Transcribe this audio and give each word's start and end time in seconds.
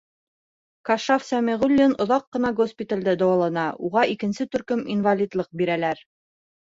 Кашшаф 0.89 1.25
Сәмиғуллин 1.25 1.91
оҙаҡ 2.05 2.25
ҡына 2.37 2.51
госпиталдә 2.59 3.13
дауалана, 3.23 3.65
уға 3.89 4.05
икенсе 4.15 4.49
төркөм 4.57 4.81
инвалидлыҡ 4.95 5.51
бирәләр. 5.63 6.03